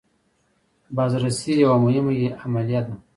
بازرسي 0.95 1.51
یوه 1.63 1.77
مهمه 1.85 2.15
عملیه 2.43 2.81
ده. 2.85 2.93